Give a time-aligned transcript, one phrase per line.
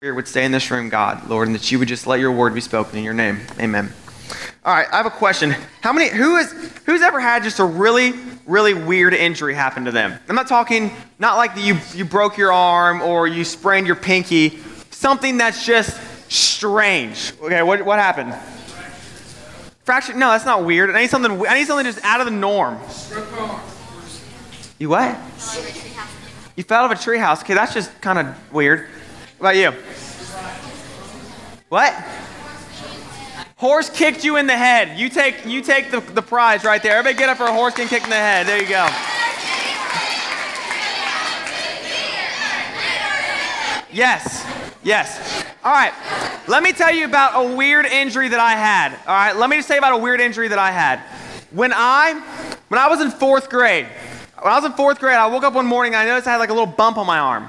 [0.00, 2.32] Spirit would stay in this room, God, Lord, and that you would just let your
[2.32, 3.38] word be spoken in your name.
[3.58, 3.92] Amen.
[4.64, 5.54] All right, I have a question.
[5.82, 6.50] How many who is
[6.86, 8.14] who's ever had just a really
[8.46, 10.18] really weird injury happen to them?
[10.26, 14.58] I'm not talking not like you you broke your arm or you sprained your pinky,
[14.88, 16.00] something that's just
[16.32, 17.34] strange.
[17.42, 18.34] Okay, what what happened?
[19.84, 20.14] Fracture?
[20.14, 20.88] No, that's not weird.
[20.88, 22.78] I need something I need something just out of the norm.
[24.78, 25.18] You what?
[26.56, 27.42] You fell out of a treehouse.
[27.42, 28.88] Okay, that's just kind of weird.
[29.40, 29.72] About you?
[31.70, 31.94] What?
[33.56, 34.98] Horse kicked you in the head.
[34.98, 36.92] You take, you take the, the prize right there.
[36.92, 38.46] Everybody get up for a horse getting kicked in the head.
[38.46, 38.86] There you go.
[43.92, 44.46] Yes.
[44.82, 45.44] Yes.
[45.64, 45.92] All right.
[46.46, 48.92] Let me tell you about a weird injury that I had.
[49.06, 49.34] All right.
[49.34, 51.00] Let me just tell you about a weird injury that I had.
[51.50, 52.14] When I
[52.68, 53.86] when I was in fourth grade,
[54.40, 56.32] when I was in fourth grade, I woke up one morning and I noticed I
[56.32, 57.48] had like a little bump on my arm.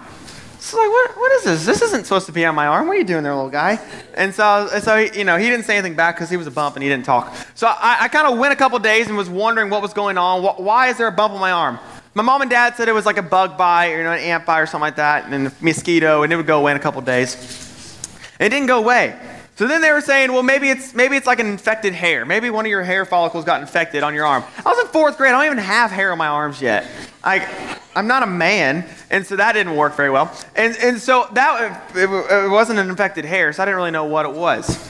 [0.62, 1.66] So like, what, what is this?
[1.66, 2.86] This isn't supposed to be on my arm.
[2.86, 3.80] What are you doing there, little guy?
[4.14, 6.52] And so, so he, you know, he didn't say anything back because he was a
[6.52, 7.36] bump and he didn't talk.
[7.56, 10.20] So I, I kind of went a couple days and was wondering what was going
[10.20, 10.44] on.
[10.44, 11.80] Why is there a bump on my arm?
[12.14, 14.20] My mom and dad said it was like a bug bite or you know, an
[14.20, 16.78] ant bite or something like that, and a mosquito, and it would go away in
[16.78, 17.98] a couple days.
[18.40, 19.18] It didn't go away.
[19.56, 22.24] So then they were saying, well, maybe it's maybe it's like an infected hair.
[22.26, 24.44] Maybe one of your hair follicles got infected on your arm.
[24.64, 25.34] I was in fourth grade.
[25.34, 26.86] I don't even have hair on my arms yet.
[27.24, 30.34] I, I'm not a man, and so that didn't work very well.
[30.56, 34.06] And, and so that it, it wasn't an infected hair, so I didn't really know
[34.06, 34.88] what it was.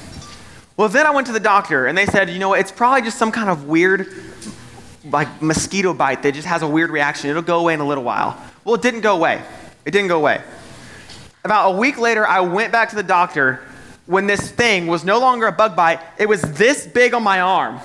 [0.77, 2.59] Well, then I went to the doctor, and they said, you know what?
[2.59, 4.07] It's probably just some kind of weird,
[5.05, 7.29] like mosquito bite that just has a weird reaction.
[7.29, 8.39] It'll go away in a little while.
[8.63, 9.41] Well, it didn't go away.
[9.85, 10.41] It didn't go away.
[11.43, 13.61] About a week later, I went back to the doctor
[14.05, 15.99] when this thing was no longer a bug bite.
[16.19, 17.79] It was this big on my arm,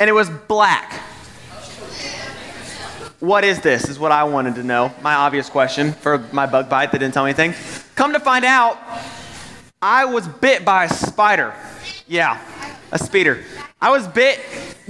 [0.00, 0.98] and it was black.
[3.24, 3.88] What is this?
[3.88, 4.92] Is what I wanted to know.
[5.00, 7.54] My obvious question for my bug bite that didn't tell me anything.
[7.94, 8.78] Come to find out,
[9.80, 11.54] I was bit by a spider.
[12.06, 12.38] Yeah,
[12.92, 13.42] a spider.
[13.80, 14.40] I was bit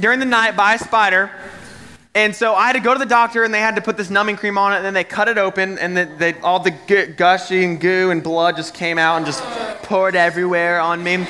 [0.00, 1.30] during the night by a spider.
[2.16, 4.10] And so I had to go to the doctor, and they had to put this
[4.10, 6.72] numbing cream on it, and then they cut it open, and they, they, all the
[7.16, 9.44] gushing goo and blood just came out and just
[9.84, 11.24] poured everywhere on me.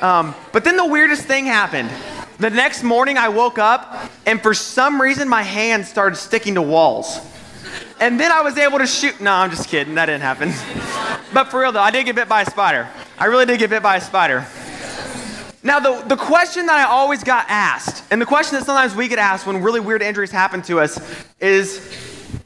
[0.00, 1.90] Um, but then the weirdest thing happened.
[2.40, 6.62] The next morning, I woke up, and for some reason, my hands started sticking to
[6.62, 7.18] walls.
[8.00, 9.20] And then I was able to shoot.
[9.20, 9.94] No, I'm just kidding.
[9.96, 10.48] That didn't happen.
[11.34, 12.88] but for real, though, I did get bit by a spider.
[13.18, 14.46] I really did get bit by a spider.
[15.62, 19.06] Now, the, the question that I always got asked, and the question that sometimes we
[19.06, 20.98] get asked when really weird injuries happen to us,
[21.40, 21.94] is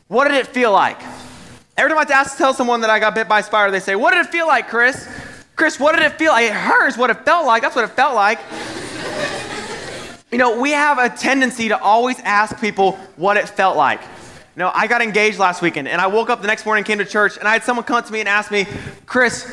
[0.09, 1.01] what did it feel like?
[1.77, 3.79] Every time I have to tell someone that I got bit by a spider, they
[3.79, 5.09] say, What did it feel like, Chris?
[5.55, 6.47] Chris, what did it feel like?
[6.47, 7.63] It hurts what it felt like.
[7.63, 8.41] That's what it felt like.
[10.35, 14.01] You know, we have a tendency to always ask people what it felt like.
[14.01, 14.07] You
[14.57, 17.05] know, I got engaged last weekend, and I woke up the next morning, came to
[17.05, 18.67] church, and I had someone come to me and ask me,
[19.07, 19.49] Chris,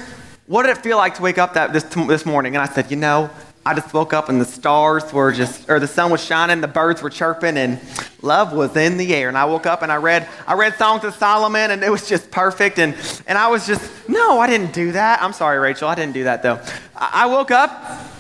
[0.48, 2.56] what did it feel like to wake up that, this, this morning?
[2.56, 3.30] And I said, you know,
[3.64, 6.68] I just woke up and the stars were just, or the sun was shining, the
[6.68, 7.80] birds were chirping, and
[8.24, 9.28] love was in the air.
[9.28, 12.10] And I woke up and I read, I read Songs of Solomon, and it was
[12.10, 12.80] just perfect.
[12.80, 12.96] And,
[13.28, 15.22] and I was just, no, I didn't do that.
[15.22, 16.60] I'm sorry, Rachel, I didn't do that though.
[16.96, 18.11] I, I woke up,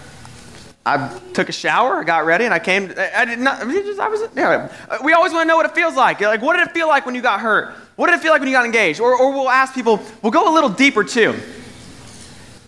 [0.86, 2.92] I took a shower, I got ready, and I came.
[3.16, 3.62] I did not.
[3.62, 4.22] Just, I was.
[4.36, 4.72] Yeah.
[5.03, 6.22] We always want to know what it feels like.
[6.22, 7.75] Like, what did it feel like when you got hurt?
[7.97, 9.00] What did it feel like when you got engaged?
[9.00, 10.02] Or, or we'll ask people.
[10.24, 11.34] We'll go a little deeper too.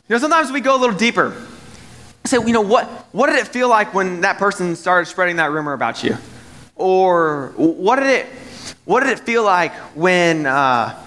[0.08, 1.36] You know, sometimes we go a little deeper.
[2.26, 5.52] Say, you know, what what did it feel like when that person started spreading that
[5.52, 6.16] rumor about you?
[6.76, 8.28] Or what did it
[8.86, 11.02] what did it feel like when uh,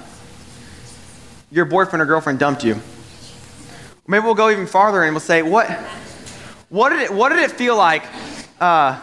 [1.52, 2.80] your boyfriend or girlfriend dumped you?
[4.08, 5.68] Maybe we'll go even farther and we'll say, what
[6.68, 8.04] what did it, what did it feel like?
[8.60, 9.00] Uh,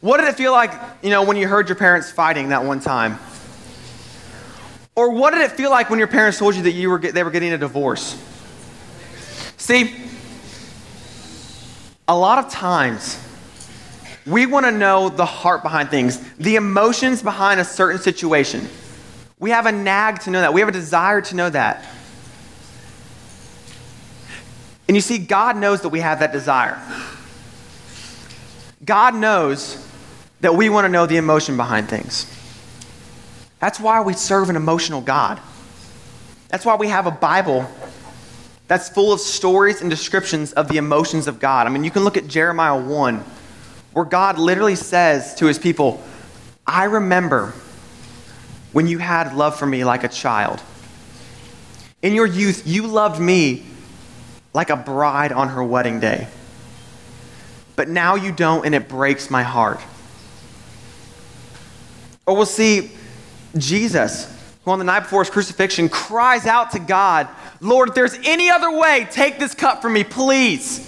[0.00, 0.72] what did it feel like,
[1.02, 3.18] you know, when you heard your parents fighting that one time?
[4.94, 7.22] Or what did it feel like when your parents told you that you were, they
[7.22, 8.20] were getting a divorce?
[9.56, 9.94] See,
[12.08, 13.18] a lot of times
[14.26, 18.68] we want to know the heart behind things, the emotions behind a certain situation.
[19.38, 20.52] We have a nag to know that.
[20.52, 21.84] We have a desire to know that.
[24.90, 26.76] And you see, God knows that we have that desire.
[28.84, 29.86] God knows
[30.40, 32.26] that we want to know the emotion behind things.
[33.60, 35.38] That's why we serve an emotional God.
[36.48, 37.70] That's why we have a Bible
[38.66, 41.68] that's full of stories and descriptions of the emotions of God.
[41.68, 43.24] I mean, you can look at Jeremiah 1,
[43.92, 46.02] where God literally says to his people,
[46.66, 47.54] I remember
[48.72, 50.60] when you had love for me like a child.
[52.02, 53.69] In your youth, you loved me
[54.52, 56.28] like a bride on her wedding day.
[57.76, 59.80] But now you don't, and it breaks my heart.
[62.26, 62.90] Or we'll see
[63.56, 67.28] Jesus, who on the night before his crucifixion cries out to God,
[67.60, 70.86] Lord, if there's any other way, take this cup from me, please.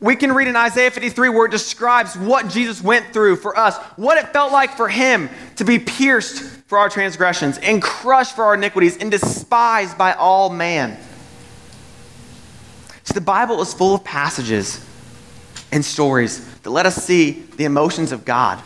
[0.00, 3.76] We can read in Isaiah 53 where it describes what Jesus went through for us,
[3.96, 8.44] what it felt like for him to be pierced for our transgressions and crushed for
[8.44, 10.96] our iniquities and despised by all man.
[13.02, 14.86] See, the Bible is full of passages
[15.72, 18.62] and stories that let us see the emotions of God.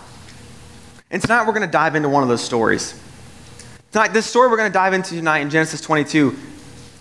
[1.10, 3.00] And tonight we're going to dive into one of those stories.
[3.90, 6.36] Tonight, this story we're going to dive into tonight in Genesis 22,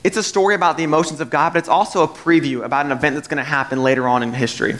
[0.05, 2.93] it's a story about the emotions of God, but it's also a preview about an
[2.93, 4.75] event that's going to happen later on in history.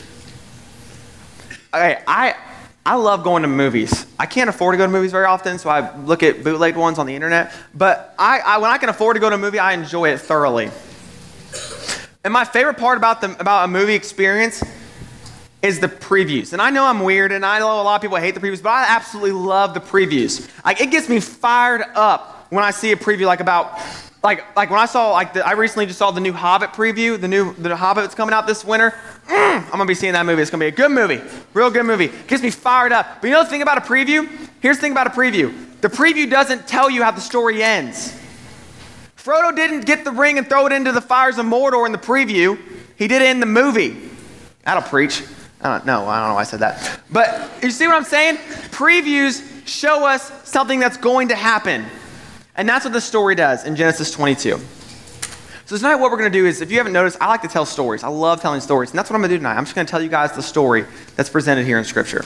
[1.74, 2.36] Okay, I,
[2.86, 4.06] I love going to movies.
[4.20, 7.00] I can't afford to go to movies very often, so I look at bootlegged ones
[7.00, 7.54] on the internet.
[7.74, 10.20] But I, I, when I can afford to go to a movie, I enjoy it
[10.20, 10.70] thoroughly.
[12.26, 14.64] And my favorite part about, the, about a movie experience
[15.62, 16.52] is the previews.
[16.52, 18.62] And I know I'm weird, and I know a lot of people hate the previews,
[18.62, 20.50] but I absolutely love the previews.
[20.66, 23.80] Like it gets me fired up when I see a preview like about
[24.24, 27.20] like like when I saw like the, I recently just saw the new Hobbit preview,
[27.20, 28.94] the new the Hobbit that's coming out this winter.
[29.28, 30.42] Mm, I'm gonna be seeing that movie.
[30.42, 31.22] It's gonna be a good movie,
[31.54, 32.12] real good movie.
[32.28, 33.22] Gets me fired up.
[33.22, 34.28] But you know the thing about a preview?
[34.60, 35.54] Here's the thing about a preview.
[35.82, 38.20] The preview doesn't tell you how the story ends.
[39.18, 41.98] Frodo didn't get the ring and throw it into the fires of Mordor in the
[41.98, 42.60] preview.
[42.98, 44.10] He did it in the movie.
[44.64, 45.24] That'll preach.
[45.62, 46.08] I don't know.
[46.08, 47.00] I don't know why I said that.
[47.10, 48.36] But you see what I'm saying?
[48.72, 51.86] Previews show us something that's going to happen.
[52.56, 54.60] And that's what the story does in Genesis 22.
[55.66, 57.48] So tonight what we're going to do is, if you haven't noticed, I like to
[57.48, 58.04] tell stories.
[58.04, 58.90] I love telling stories.
[58.90, 59.56] And that's what I'm going to do tonight.
[59.56, 62.26] I'm just going to tell you guys the story that's presented here in Scripture.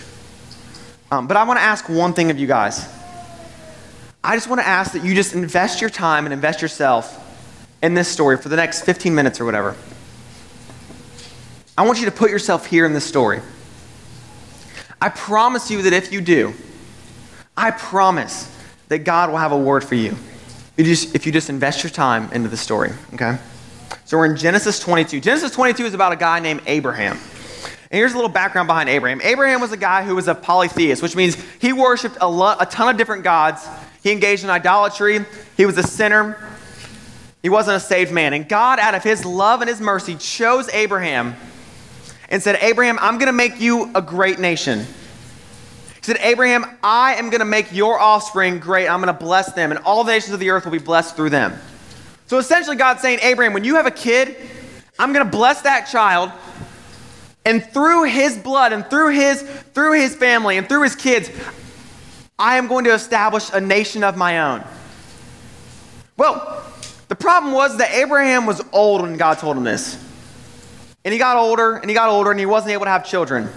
[1.12, 2.92] Um, but I want to ask one thing of you guys.
[4.24, 7.24] I just want to ask that you just invest your time and invest yourself
[7.84, 9.75] in this story for the next 15 minutes or whatever.
[11.78, 13.40] I want you to put yourself here in this story.
[15.00, 16.56] I promise you that if you do,
[17.56, 18.51] I promise
[18.88, 20.18] that God will have a word for you.
[20.78, 23.38] You just, if you just invest your time into the story, okay?
[24.06, 25.20] So we're in Genesis 22.
[25.20, 27.18] Genesis 22 is about a guy named Abraham.
[27.90, 29.20] And here's a little background behind Abraham.
[29.24, 32.66] Abraham was a guy who was a polytheist, which means he worshiped a, lo- a
[32.66, 33.68] ton of different gods.
[34.04, 35.26] He engaged in idolatry.
[35.56, 36.38] He was a sinner.
[37.42, 38.34] He wasn't a saved man.
[38.34, 41.36] And God, out of his love and his mercy, chose Abraham
[42.30, 44.86] and said, Abraham, I'm going to make you a great nation.
[46.07, 48.88] Said, Abraham, I am going to make your offspring great.
[48.88, 51.18] I'm going to bless them, and all the nations of the earth will be blessed
[51.18, 51.54] through them.
[52.27, 54.38] So essentially, God's saying, Abraham, when you have a kid,
[54.98, 56.31] I'm going to bless that child.
[57.44, 61.30] And through his blood and through his, through his family and through his kids,
[62.39, 64.63] I am going to establish a nation of my own.
[66.15, 66.63] Well,
[67.09, 70.01] the problem was that Abraham was old when God told him this.
[71.04, 73.50] And he got older and he got older and he wasn't able to have children.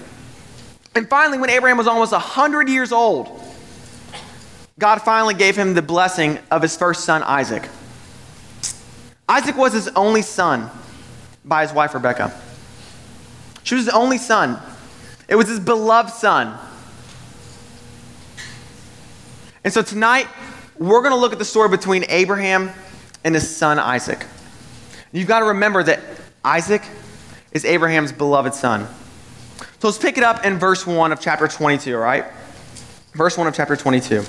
[0.94, 3.28] And finally, when Abraham was almost 100 years old,
[4.78, 7.68] God finally gave him the blessing of his first son, Isaac.
[9.28, 10.70] Isaac was his only son
[11.44, 12.32] by his wife, Rebekah.
[13.62, 14.60] She was his only son.
[15.28, 16.58] It was his beloved son.
[19.62, 20.26] And so tonight,
[20.78, 22.70] we're going to look at the story between Abraham
[23.22, 24.26] and his son, Isaac.
[25.12, 26.00] You've got to remember that
[26.44, 26.82] Isaac
[27.52, 28.88] is Abraham's beloved son.
[29.80, 32.26] So let's pick it up in verse 1 of chapter 22, all right?
[33.14, 34.22] Verse 1 of chapter 22.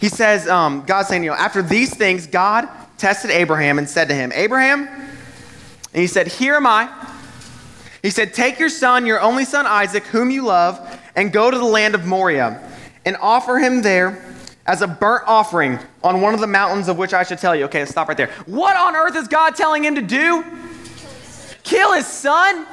[0.00, 4.08] He says, um, God's saying, you know, after these things, God tested Abraham and said
[4.08, 6.88] to him, Abraham, and he said, Here am I.
[8.00, 10.80] He said, Take your son, your only son Isaac, whom you love,
[11.14, 12.66] and go to the land of Moriah,
[13.04, 14.24] and offer him there
[14.66, 17.66] as a burnt offering on one of the mountains of which I should tell you.
[17.66, 18.30] Okay, stop right there.
[18.46, 20.42] What on earth is God telling him to do?
[21.68, 22.66] Kill his son?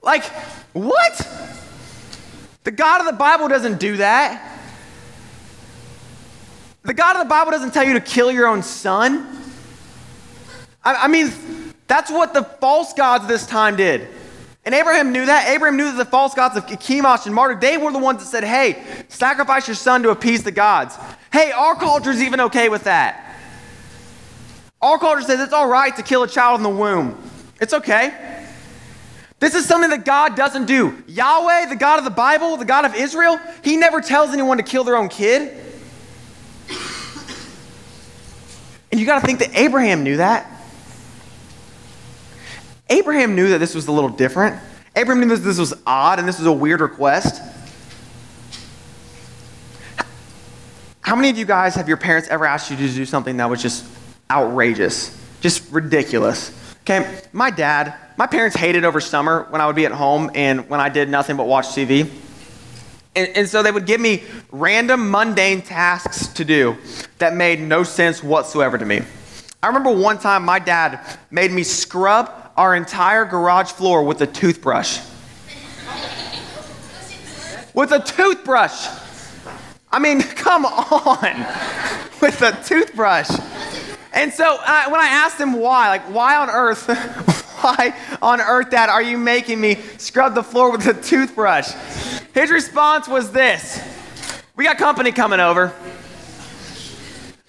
[0.00, 0.24] Like,
[0.72, 1.28] what?
[2.64, 4.58] The God of the Bible doesn't do that.
[6.84, 9.28] The God of the Bible doesn't tell you to kill your own son.
[10.82, 11.30] I, I mean,
[11.86, 14.08] that's what the false gods this time did.
[14.64, 15.50] And Abraham knew that.
[15.50, 18.26] Abraham knew that the false gods of Chemosh and Marduk, they were the ones that
[18.26, 20.96] said, hey, sacrifice your son to appease the gods.
[21.30, 23.36] Hey, our culture is even okay with that.
[24.80, 27.22] Our culture says it's all right to kill a child in the womb.
[27.60, 28.44] It's okay.
[29.40, 31.02] This is something that God doesn't do.
[31.06, 34.64] Yahweh, the God of the Bible, the God of Israel, he never tells anyone to
[34.64, 35.56] kill their own kid.
[38.90, 40.50] And you got to think that Abraham knew that.
[42.90, 44.60] Abraham knew that this was a little different.
[44.96, 47.42] Abraham knew that this was odd and this was a weird request.
[51.00, 53.48] How many of you guys have your parents ever asked you to do something that
[53.48, 53.84] was just
[54.30, 56.67] outrageous, just ridiculous?
[56.90, 60.70] Okay, my dad, my parents hated over summer when I would be at home and
[60.70, 62.10] when I did nothing but watch TV.
[63.14, 66.78] And, and so they would give me random mundane tasks to do
[67.18, 69.02] that made no sense whatsoever to me.
[69.62, 74.26] I remember one time my dad made me scrub our entire garage floor with a
[74.26, 75.00] toothbrush.
[77.74, 78.88] with a toothbrush.
[79.92, 81.46] I mean, come on.
[82.22, 83.28] with a toothbrush.
[84.12, 86.86] And so uh, when I asked him why, like, why on earth,
[87.60, 91.72] why on earth, Dad, are you making me scrub the floor with a toothbrush?
[92.34, 93.80] His response was this
[94.56, 95.74] We got company coming over.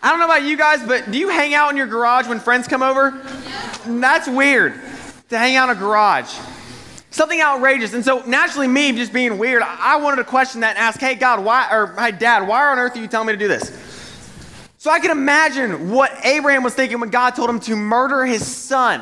[0.02, 2.40] I don't know about you guys, but do you hang out in your garage when
[2.40, 3.22] friends come over?
[3.86, 4.74] That's weird
[5.30, 6.34] to hang out in a garage.
[7.12, 7.94] Something outrageous.
[7.94, 11.16] And so naturally, me just being weird, I wanted to question that and ask, hey,
[11.16, 13.99] God, why, or hey, Dad, why on earth are you telling me to do this?
[14.80, 18.48] So I can imagine what Abraham was thinking when God told him to murder his
[18.48, 19.02] son.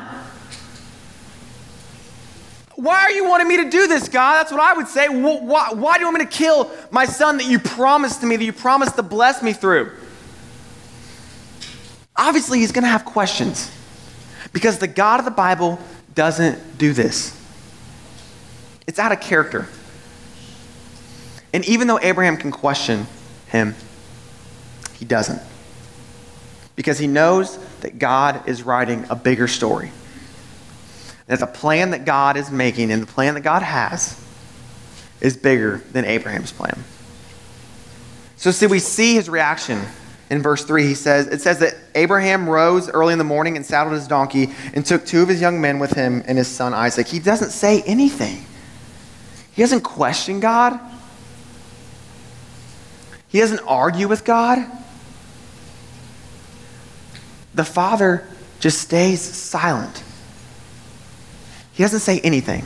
[2.74, 4.34] Why are you wanting me to do this, God?
[4.34, 5.08] That's what I would say.
[5.08, 8.34] Why, why do you want me to kill my son that you promised to me,
[8.34, 9.92] that you promised to bless me through?
[12.16, 13.70] Obviously, he's going to have questions
[14.52, 15.78] because the God of the Bible
[16.12, 17.40] doesn't do this.
[18.88, 19.68] It's out of character.
[21.52, 23.06] And even though Abraham can question
[23.46, 23.76] him,
[24.94, 25.40] he doesn't.
[26.78, 29.90] Because he knows that God is writing a bigger story.
[31.26, 34.16] That the plan that God is making and the plan that God has
[35.20, 36.84] is bigger than Abraham's plan.
[38.36, 39.82] So, see, we see his reaction
[40.30, 40.86] in verse 3.
[40.86, 44.54] He says, It says that Abraham rose early in the morning and saddled his donkey
[44.72, 47.08] and took two of his young men with him and his son Isaac.
[47.08, 48.44] He doesn't say anything,
[49.50, 50.78] he doesn't question God,
[53.26, 54.64] he doesn't argue with God.
[57.58, 58.24] The father
[58.60, 60.04] just stays silent.
[61.72, 62.64] He doesn't say anything.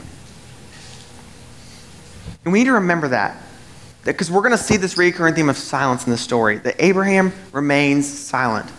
[2.45, 3.41] And we need to remember that.
[4.03, 6.59] Because we're going to see this recurring theme of silence in the story.
[6.59, 8.69] That Abraham remains silent.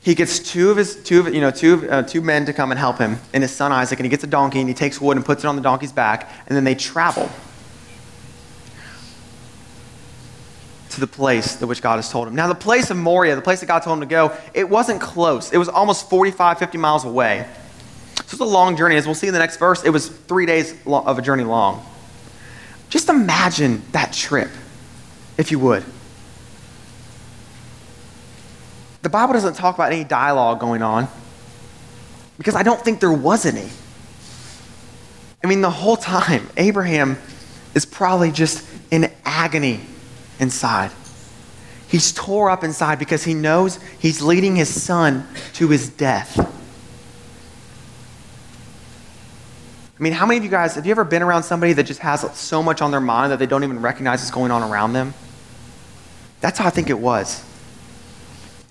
[0.00, 2.70] He gets two of his two of, you know two uh, two men to come
[2.70, 4.98] and help him, and his son Isaac, and he gets a donkey and he takes
[4.98, 7.30] wood and puts it on the donkey's back, and then they travel
[10.94, 12.34] to the place that which God has told him.
[12.34, 15.00] Now, the place of Moriah, the place that God told him to go, it wasn't
[15.00, 15.52] close.
[15.52, 17.46] It was almost 45, 50 miles away.
[18.16, 18.96] So it's a long journey.
[18.96, 21.84] As we'll see in the next verse, it was three days of a journey long.
[22.90, 24.50] Just imagine that trip,
[25.38, 25.84] if you would.
[29.00, 31.08] The Bible doesn't talk about any dialogue going on
[32.38, 33.68] because I don't think there was any.
[35.42, 37.18] I mean, the whole time, Abraham
[37.74, 39.80] is probably just in agony
[40.38, 40.90] inside.
[41.88, 46.38] He's tore up inside because he knows he's leading his son to his death.
[49.98, 52.00] I mean, how many of you guys, have you ever been around somebody that just
[52.00, 54.94] has so much on their mind that they don't even recognize what's going on around
[54.94, 55.14] them?
[56.40, 57.44] That's how I think it was.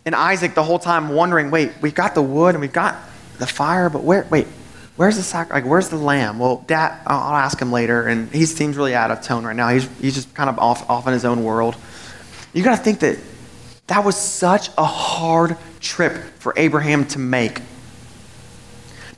[0.03, 2.97] And Isaac, the whole time, wondering, wait, we've got the wood and we've got
[3.37, 4.47] the fire, but where, wait,
[4.95, 6.39] where's the sac- like, where's the lamb?
[6.39, 8.07] Well, Dad, I'll, ask him later.
[8.07, 9.69] And he seems really out of tone right now.
[9.69, 11.75] He's, he's just kind of off, off in his own world.
[12.53, 13.17] You got to think that
[13.87, 17.61] that was such a hard trip for Abraham to make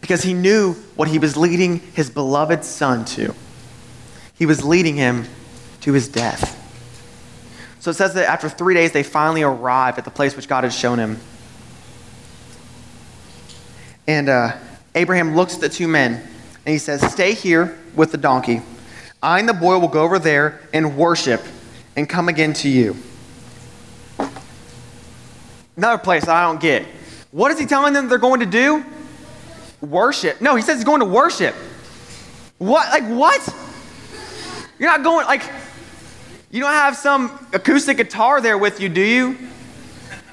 [0.01, 3.33] because he knew what he was leading his beloved son to.
[4.37, 5.25] He was leading him
[5.81, 6.59] to his death.
[7.79, 10.63] So it says that after three days, they finally arrive at the place which God
[10.63, 11.19] had shown him.
[14.07, 14.57] And uh,
[14.95, 18.61] Abraham looks at the two men and he says, Stay here with the donkey.
[19.21, 21.41] I and the boy will go over there and worship
[21.95, 22.95] and come again to you.
[25.75, 26.85] Another place I don't get.
[27.31, 28.83] What is he telling them they're going to do?
[29.83, 30.41] worship.
[30.41, 31.53] No, he says he's going to worship.
[32.57, 32.89] What?
[32.89, 33.55] Like, what?
[34.79, 35.43] You're not going, like,
[36.51, 39.37] you don't have some acoustic guitar there with you, do you?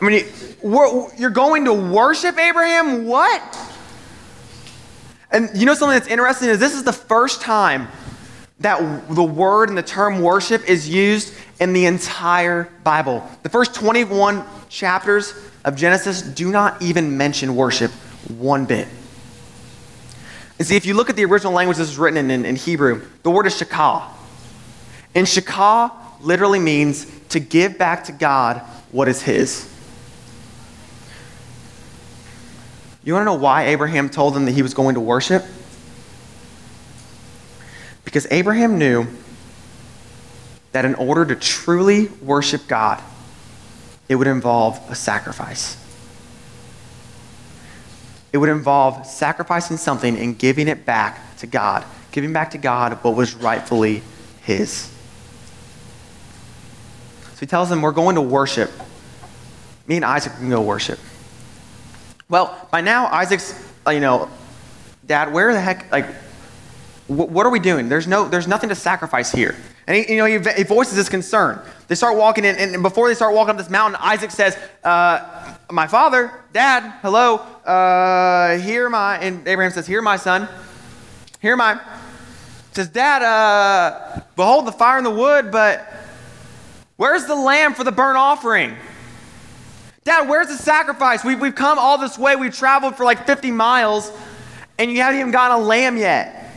[0.00, 0.26] I mean,
[0.62, 3.07] you're going to worship Abraham?
[3.07, 3.69] What?
[5.32, 7.88] And you know something that's interesting is this is the first time
[8.60, 13.26] that the word and the term worship is used in the entire Bible.
[13.42, 15.34] The first 21 chapters
[15.64, 17.90] of Genesis do not even mention worship
[18.28, 18.87] one bit.
[20.58, 22.56] And see, if you look at the original language this is written in, in, in
[22.56, 24.02] Hebrew, the word is shakah.
[25.14, 28.58] And shakah literally means to give back to God
[28.92, 29.70] what is his.
[33.02, 35.45] You want to know why Abraham told them that he was going to worship?
[38.04, 39.07] Because Abraham knew
[40.73, 43.02] that in order to truly worship God,
[44.09, 45.76] it would involve a sacrifice.
[48.33, 52.92] It would involve sacrificing something and giving it back to God, giving back to God
[53.02, 54.02] what was rightfully
[54.42, 54.90] His.
[57.35, 58.71] So he tells them, We're going to worship.
[59.87, 60.99] Me and Isaac can go worship.
[62.30, 64.30] Well, by now, Isaac's, uh, you know,
[65.04, 66.06] Dad, where the heck, like,
[67.08, 67.88] wh- what are we doing?
[67.88, 69.56] There's, no, there's nothing to sacrifice here.
[69.88, 71.60] And he, you know, he, he voices his concern.
[71.88, 75.56] They start walking in, and before they start walking up this mountain, Isaac says, uh,
[75.72, 80.49] My father, Dad, hello, uh, here my, and Abraham says, Here, my son,
[81.42, 81.80] here my,
[82.70, 85.84] says, Dad, uh, behold the fire and the wood, but
[86.96, 88.76] where's the lamb for the burnt offering?
[90.11, 91.23] Dad, where's the sacrifice?
[91.23, 92.35] We've, we've come all this way.
[92.35, 94.11] We've traveled for like 50 miles,
[94.76, 96.50] and you haven't even gotten a lamb yet.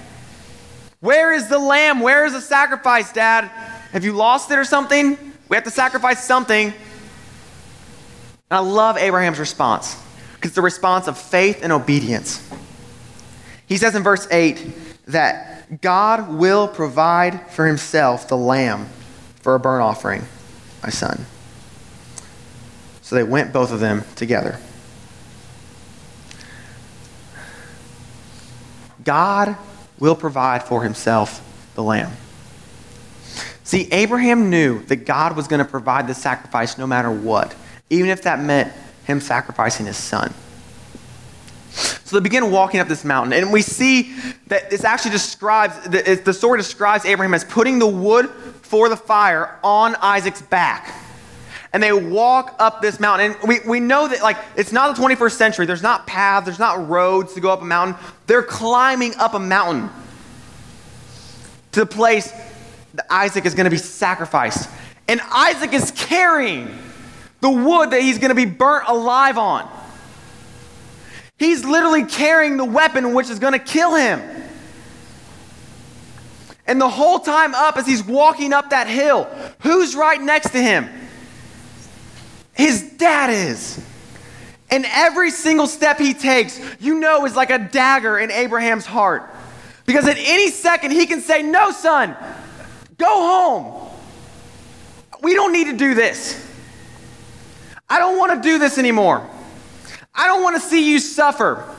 [1.01, 1.99] Where is the lamb?
[1.99, 3.43] Where is the sacrifice, Dad?
[3.91, 5.19] Have you lost it or something?
[5.49, 6.65] We have to sacrifice something.
[6.65, 6.73] And
[8.49, 10.01] I love Abraham's response
[10.33, 12.41] because it's the response of faith and obedience.
[13.67, 18.89] He says in verse 8 that God will provide for himself the lamb
[19.41, 20.23] for a burnt offering,
[20.81, 21.27] my son.
[23.13, 24.57] So they went, both of them, together.
[29.03, 29.55] God
[29.99, 32.11] will provide for himself the lamb.
[33.63, 37.55] See, Abraham knew that God was going to provide the sacrifice no matter what,
[37.91, 38.73] even if that meant
[39.05, 40.33] him sacrificing his son.
[41.69, 44.15] So they begin walking up this mountain, and we see
[44.47, 48.31] that this actually describes, the story describes Abraham as putting the wood
[48.63, 51.01] for the fire on Isaac's back
[51.73, 53.35] and they walk up this mountain.
[53.41, 55.65] And we, we know that, like, it's not the 21st century.
[55.65, 57.97] There's not paths, there's not roads to go up a mountain.
[58.27, 59.89] They're climbing up a mountain
[61.71, 62.31] to the place
[62.93, 64.69] that Isaac is going to be sacrificed.
[65.07, 66.69] And Isaac is carrying
[67.41, 69.67] the wood that he's going to be burnt alive on.
[71.39, 74.21] He's literally carrying the weapon which is going to kill him.
[76.67, 79.25] And the whole time up, as he's walking up that hill,
[79.61, 80.87] who's right next to him?
[82.53, 83.83] His dad is.
[84.69, 89.29] And every single step he takes, you know, is like a dagger in Abraham's heart.
[89.85, 92.15] Because at any second, he can say, No, son,
[92.97, 93.89] go home.
[95.21, 96.39] We don't need to do this.
[97.89, 99.27] I don't want to do this anymore.
[100.15, 101.69] I don't want to see you suffer.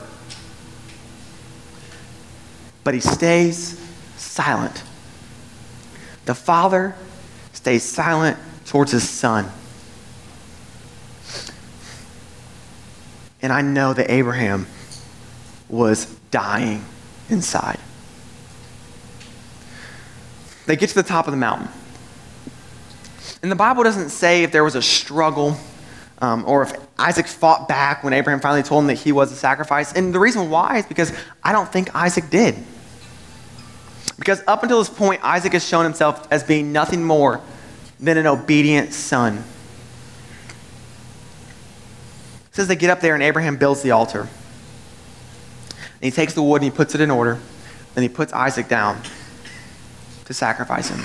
[2.83, 3.79] But he stays
[4.15, 4.83] silent.
[6.25, 6.95] The father
[7.53, 9.49] stays silent towards his son.
[13.41, 14.67] And I know that Abraham
[15.69, 16.83] was dying
[17.29, 17.79] inside.
[20.65, 21.67] They get to the top of the mountain.
[23.41, 25.57] And the Bible doesn't say if there was a struggle
[26.19, 29.35] um, or if Isaac fought back when Abraham finally told him that he was a
[29.35, 29.93] sacrifice.
[29.93, 32.55] And the reason why is because I don't think Isaac did.
[34.17, 37.41] Because up until this point, Isaac has shown himself as being nothing more
[37.99, 39.43] than an obedient son
[42.44, 44.21] it says they get up there and Abraham builds the altar.
[44.21, 47.37] And he takes the wood and he puts it in order.
[47.95, 49.01] Then he puts Isaac down
[50.23, 51.01] to sacrifice him.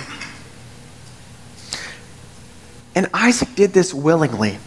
[2.94, 4.58] And Isaac did this willingly.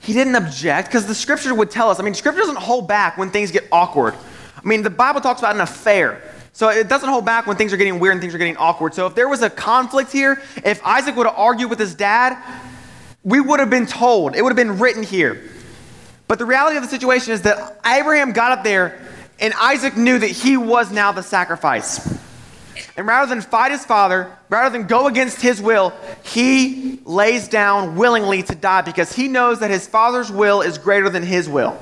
[0.00, 2.00] He didn't object because the scripture would tell us.
[2.00, 4.14] I mean, scripture doesn't hold back when things get awkward.
[4.56, 6.22] I mean, the Bible talks about an affair.
[6.54, 8.94] So it doesn't hold back when things are getting weird and things are getting awkward.
[8.94, 12.42] So if there was a conflict here, if Isaac would have argued with his dad,
[13.24, 15.42] we would have been told, it would have been written here.
[16.28, 19.00] But the reality of the situation is that Abraham got up there
[19.38, 22.18] and Isaac knew that he was now the sacrifice.
[22.96, 25.92] And rather than fight his father, rather than go against his will,
[26.24, 31.08] he lays down willingly to die because he knows that his father's will is greater
[31.08, 31.78] than his will.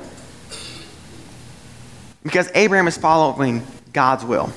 [2.23, 4.53] Because Abraham is following God's will.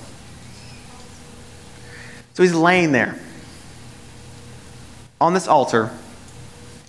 [2.33, 3.17] So he's laying there
[5.21, 5.91] on this altar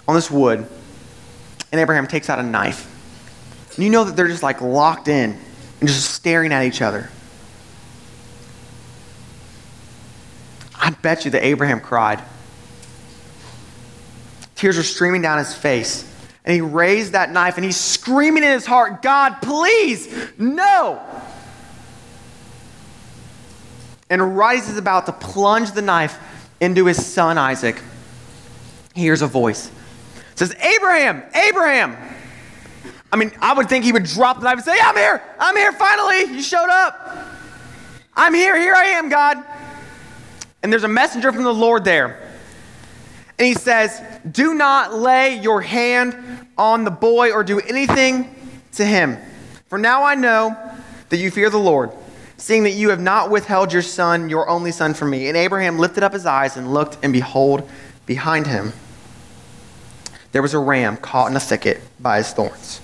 [0.06, 0.66] on this wood,
[1.72, 2.90] and Abraham takes out a knife.
[3.74, 5.38] And you know that they're just like locked in
[5.80, 7.10] and just staring at each other.
[10.76, 12.22] I bet you that Abraham cried.
[14.54, 16.10] Tears were streaming down his face.
[16.44, 21.00] And he raised that knife and he's screaming in his heart, God, please, no.
[24.10, 24.20] And
[24.52, 26.18] he's about to plunge the knife
[26.60, 27.80] into his son Isaac,
[28.94, 29.70] he hears a voice
[30.34, 31.96] says, Abraham, Abraham.
[33.12, 35.56] I mean, I would think he would drop the knife and say, I'm here, I'm
[35.56, 37.28] here, finally, you showed up.
[38.16, 39.42] I'm here, here I am, God.
[40.62, 42.20] And there's a messenger from the Lord there.
[43.38, 48.34] And he says, Do not lay your hand on the boy or do anything
[48.72, 49.18] to him.
[49.68, 50.56] For now I know
[51.08, 51.90] that you fear the Lord,
[52.36, 55.28] seeing that you have not withheld your son, your only son, from me.
[55.28, 57.68] And Abraham lifted up his eyes and looked, and behold,
[58.06, 58.72] behind him,
[60.34, 62.80] there was a ram caught in a thicket by his thorns.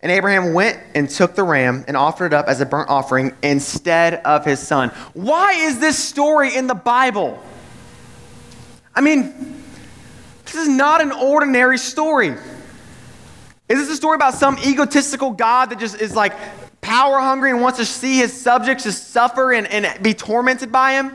[0.00, 3.34] And Abraham went and took the ram and offered it up as a burnt offering
[3.42, 4.90] instead of his son.
[5.12, 7.42] Why is this story in the Bible?
[8.94, 9.60] I mean,
[10.44, 12.28] this is not an ordinary story.
[12.28, 16.32] Is this a story about some egotistical God that just is like
[16.80, 20.92] power hungry and wants to see his subjects just suffer and, and be tormented by
[20.92, 21.10] him?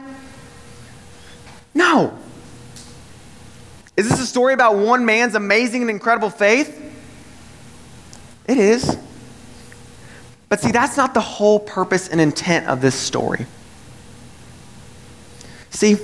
[1.73, 2.19] No.
[4.01, 6.75] Is this a story about one man's amazing and incredible faith?
[8.47, 8.97] It is.
[10.49, 13.45] But see, that's not the whole purpose and intent of this story.
[15.69, 15.97] See,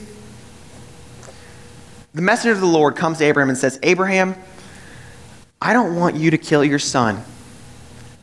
[2.14, 4.36] the messenger of the Lord comes to Abraham and says, Abraham,
[5.60, 7.24] I don't want you to kill your son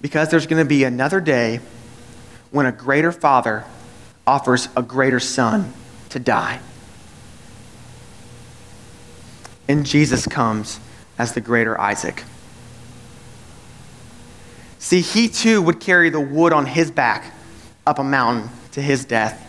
[0.01, 1.59] because there's going to be another day
[2.53, 3.65] when a greater father
[4.25, 5.73] offers a greater son
[6.11, 6.61] to die.
[9.69, 10.81] And Jesus comes
[11.19, 12.25] as the greater Isaac.
[14.79, 17.33] See, he too would carry the wood on his back
[17.87, 19.41] up a mountain to his death.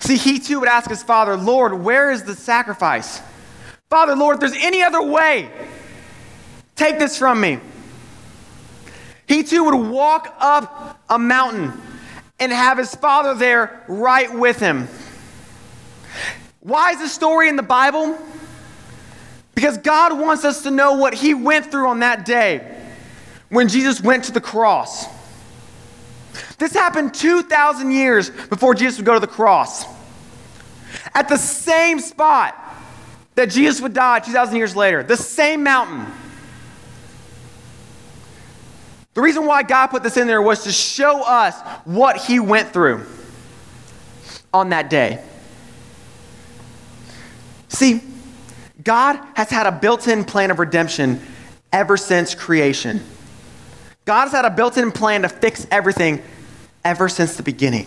[0.00, 3.20] See, he too would ask his father, Lord, where is the sacrifice?
[3.90, 5.50] Father, Lord, if there's any other way,
[6.76, 7.58] take this from me.
[9.26, 11.72] He too would walk up a mountain
[12.38, 14.88] and have his father there right with him.
[16.68, 18.18] Why is this story in the Bible?
[19.54, 22.78] Because God wants us to know what he went through on that day
[23.48, 25.06] when Jesus went to the cross.
[26.58, 29.86] This happened 2,000 years before Jesus would go to the cross.
[31.14, 32.54] At the same spot
[33.34, 36.04] that Jesus would die 2,000 years later, the same mountain.
[39.14, 42.74] The reason why God put this in there was to show us what he went
[42.74, 43.06] through
[44.52, 45.24] on that day.
[47.68, 48.00] See,
[48.82, 51.20] God has had a built in plan of redemption
[51.72, 53.00] ever since creation.
[54.04, 56.22] God has had a built in plan to fix everything
[56.84, 57.86] ever since the beginning.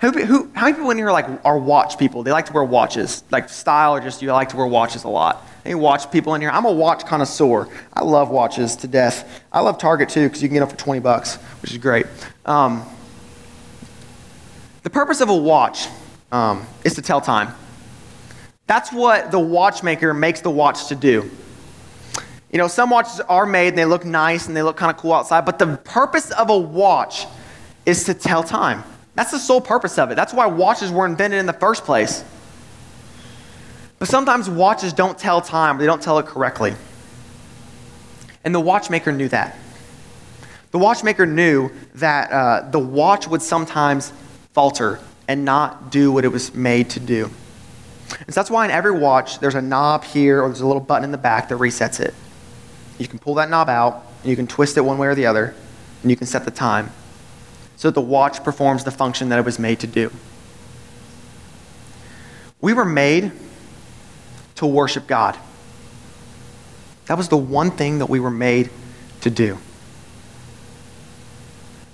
[0.00, 2.24] Who, who, how many people in here like are watch people?
[2.24, 5.08] They like to wear watches, like style, or just you like to wear watches a
[5.08, 5.46] lot.
[5.64, 6.50] Any watch people in here?
[6.50, 7.68] I'm a watch connoisseur.
[7.92, 9.42] I love watches to death.
[9.50, 12.06] I love Target too because you can get them for 20 bucks, which is great.
[12.44, 12.84] Um,
[14.82, 15.88] the purpose of a watch
[16.32, 17.54] um, is to tell time.
[18.66, 21.30] That's what the watchmaker makes the watch to do.
[22.50, 24.96] You know, some watches are made and they look nice and they look kind of
[24.96, 27.26] cool outside, but the purpose of a watch
[27.84, 28.84] is to tell time.
[29.16, 30.14] That's the sole purpose of it.
[30.14, 32.24] That's why watches were invented in the first place.
[33.98, 36.74] But sometimes watches don't tell time, they don't tell it correctly.
[38.44, 39.56] And the watchmaker knew that.
[40.70, 44.12] The watchmaker knew that uh, the watch would sometimes
[44.52, 47.30] falter and not do what it was made to do.
[48.20, 50.80] And so that's why in every watch, there's a knob here or there's a little
[50.80, 52.14] button in the back that resets it.
[52.98, 55.26] You can pull that knob out, and you can twist it one way or the
[55.26, 55.54] other,
[56.02, 56.90] and you can set the time
[57.76, 60.10] so that the watch performs the function that it was made to do.
[62.60, 63.32] We were made
[64.54, 65.36] to worship God.
[67.06, 68.70] That was the one thing that we were made
[69.22, 69.58] to do.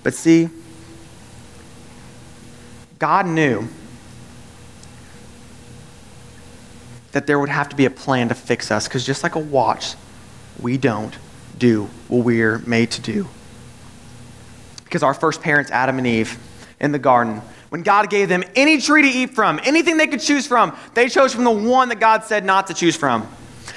[0.02, 0.48] But see,
[2.98, 3.68] God knew
[7.12, 9.40] that there would have to be a plan to fix us because just like a
[9.40, 9.94] watch,
[10.60, 11.16] we don't
[11.58, 13.28] do what we're made to do.
[14.84, 16.38] Because our first parents, Adam and Eve,
[16.80, 20.20] in the garden, when God gave them any tree to eat from, anything they could
[20.20, 23.28] choose from, they chose from the one that God said not to choose from.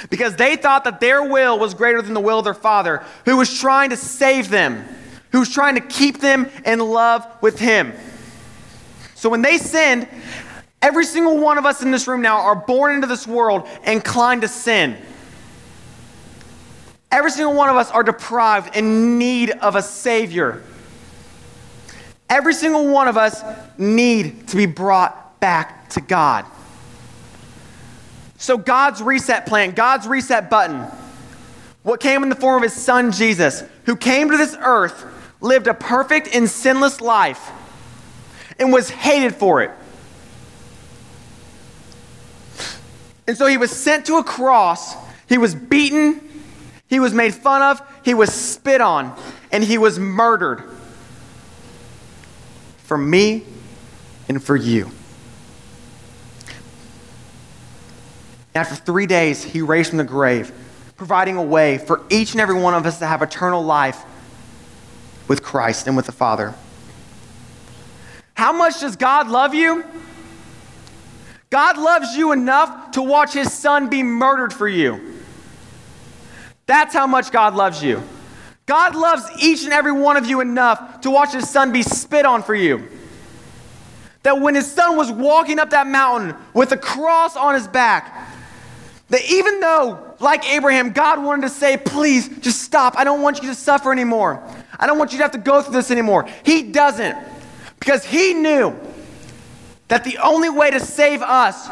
[0.10, 3.38] Because they thought that their will was greater than the will of their father, who
[3.38, 4.84] was trying to save them,
[5.32, 7.94] who was trying to keep them in love with him.
[9.16, 10.08] So when they sinned,
[10.84, 14.42] every single one of us in this room now are born into this world inclined
[14.42, 14.98] to sin.
[17.10, 20.62] Every single one of us are deprived in need of a Savior.
[22.30, 23.44] Every single one of us
[23.78, 26.46] need to be brought back to God.
[28.38, 30.86] So, God's reset plan, God's reset button,
[31.84, 35.06] what came in the form of His Son Jesus, who came to this earth,
[35.40, 37.52] lived a perfect and sinless life,
[38.60, 39.72] and was hated for it.
[43.28, 44.96] And so He was sent to a cross,
[45.28, 46.30] He was beaten
[46.94, 49.18] he was made fun of, he was spit on,
[49.52, 50.64] and he was murdered
[52.84, 53.44] for me
[54.30, 54.92] and for you.
[58.54, 60.52] After three days, he raised from the grave,
[60.96, 64.04] providing a way for each and every one of us to have eternal life
[65.28, 66.54] with Christ and with the Father.
[68.36, 69.84] How much does God love you?
[71.54, 75.20] God loves you enough to watch his son be murdered for you.
[76.66, 78.02] That's how much God loves you.
[78.66, 82.26] God loves each and every one of you enough to watch his son be spit
[82.26, 82.90] on for you.
[84.24, 88.32] That when his son was walking up that mountain with a cross on his back,
[89.10, 92.98] that even though, like Abraham, God wanted to say, please just stop.
[92.98, 94.44] I don't want you to suffer anymore.
[94.80, 96.28] I don't want you to have to go through this anymore.
[96.44, 97.16] He doesn't
[97.78, 98.76] because he knew
[99.88, 101.70] that the only way to save us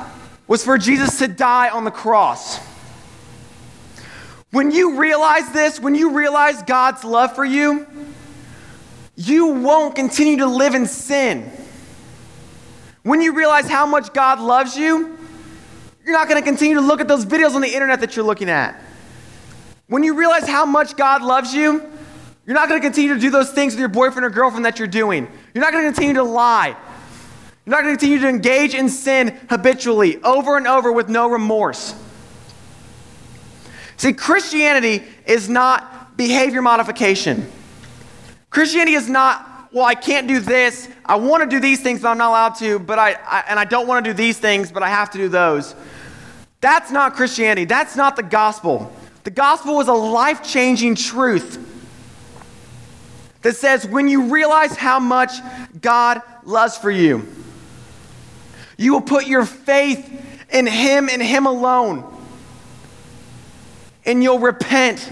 [0.48, 2.60] was for Jesus to die on the cross.
[4.52, 7.88] When you realize this, when you realize God's love for you,
[9.16, 11.50] you won't continue to live in sin.
[13.04, 15.18] When you realize how much God loves you,
[16.06, 18.26] you're not going to continue to look at those videos on the internet that you're
[18.26, 18.80] looking at.
[19.88, 21.82] When you realize how much God loves you,
[22.46, 24.80] you're not going to continue to do those things with your boyfriend or girlfriend that
[24.80, 25.28] you're doing.
[25.54, 26.76] You're not going to continue to lie.
[27.66, 31.30] You're not going to continue to engage in sin habitually, over and over with no
[31.30, 31.96] remorse.
[33.98, 37.50] See, Christianity is not behavior modification.
[38.50, 40.90] Christianity is not, well, I can't do this.
[41.06, 42.80] I want to do these things, but I'm not allowed to.
[42.80, 45.20] But I, I and I don't want to do these things, but I have to
[45.20, 45.76] do those.
[46.62, 47.66] That's not Christianity.
[47.66, 48.92] That's not the gospel.
[49.24, 51.60] The gospel is a life changing truth
[53.44, 55.32] that says when you realize how much
[55.80, 57.28] God loves for you,
[58.82, 60.10] you will put your faith
[60.52, 62.04] in Him and Him alone
[64.06, 65.08] and you'll repent.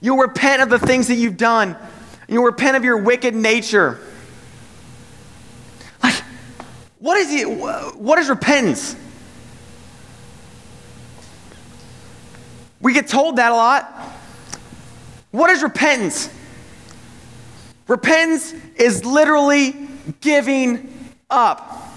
[0.00, 1.76] You'll repent of the things that you've done.
[2.28, 4.00] You'll repent of your wicked nature.
[6.02, 6.14] Like,
[6.98, 7.44] what is it?
[7.98, 8.96] What is repentance?
[12.80, 13.84] We get told that a lot.
[15.30, 16.30] What is repentance?
[17.86, 19.88] Repentance is literally
[20.22, 20.99] giving
[21.30, 21.88] up.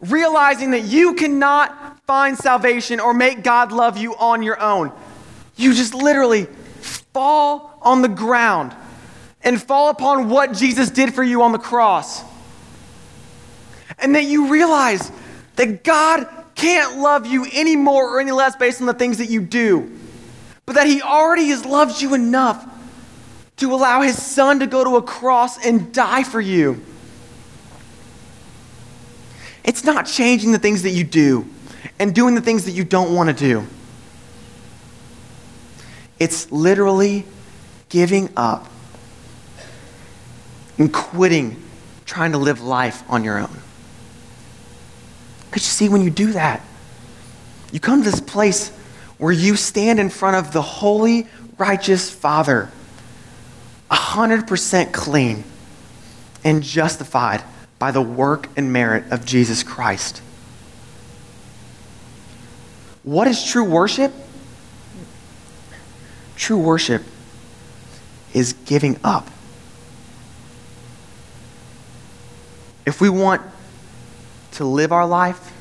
[0.00, 4.92] Realizing that you cannot find salvation or make God love you on your own.
[5.56, 6.44] You just literally
[7.12, 8.74] fall on the ground
[9.42, 12.22] and fall upon what Jesus did for you on the cross.
[13.98, 15.10] And that you realize
[15.56, 19.30] that God can't love you any more or any less based on the things that
[19.30, 19.90] you do,
[20.64, 22.66] but that He already has loved you enough
[23.56, 26.84] to allow His Son to go to a cross and die for you.
[29.66, 31.46] It's not changing the things that you do
[31.98, 33.66] and doing the things that you don't want to do.
[36.18, 37.26] It's literally
[37.88, 38.68] giving up
[40.78, 41.62] and quitting
[42.04, 43.58] trying to live life on your own.
[45.50, 46.62] Because you see, when you do that,
[47.72, 48.68] you come to this place
[49.18, 51.26] where you stand in front of the holy,
[51.58, 52.70] righteous Father,
[53.90, 55.44] 100% clean
[56.44, 57.42] and justified
[57.78, 60.22] by the work and merit of Jesus Christ.
[63.02, 64.12] What is true worship?
[66.36, 67.02] True worship
[68.34, 69.28] is giving up.
[72.84, 73.42] If we want
[74.52, 75.52] to live our life,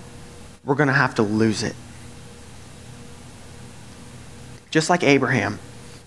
[0.64, 1.76] we're going to have to lose it.
[4.72, 5.60] Just like Abraham,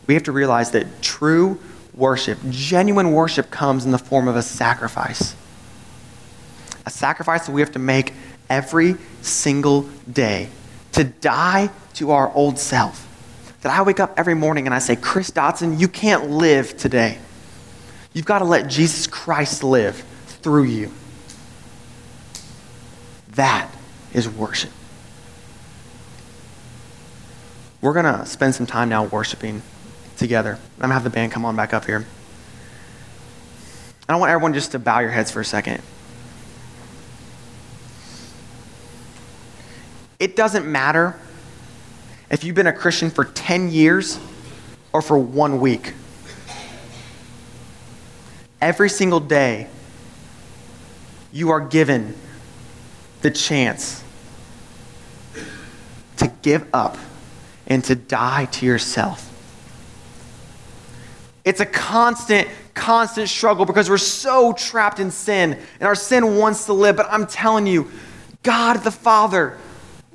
[0.06, 1.58] we have to realize that true
[1.94, 5.34] worship, genuine worship, comes in the form of a sacrifice.
[6.88, 8.14] A sacrifice that we have to make
[8.48, 10.48] every single day
[10.92, 13.06] to die to our old self.
[13.60, 17.18] That I wake up every morning and I say, Chris Dotson, you can't live today.
[18.14, 20.02] You've got to let Jesus Christ live
[20.40, 20.90] through you.
[23.32, 23.70] That
[24.14, 24.70] is worship.
[27.82, 29.60] We're going to spend some time now worshiping
[30.16, 30.52] together.
[30.54, 32.06] I'm going to have the band come on back up here.
[34.08, 35.82] I want everyone just to bow your heads for a second.
[40.18, 41.16] It doesn't matter
[42.30, 44.18] if you've been a Christian for 10 years
[44.92, 45.94] or for one week.
[48.60, 49.68] Every single day,
[51.32, 52.16] you are given
[53.22, 54.02] the chance
[56.16, 56.96] to give up
[57.68, 59.24] and to die to yourself.
[61.44, 66.64] It's a constant, constant struggle because we're so trapped in sin and our sin wants
[66.64, 66.96] to live.
[66.96, 67.88] But I'm telling you,
[68.42, 69.56] God the Father